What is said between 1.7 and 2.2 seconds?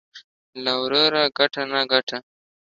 نه گټه.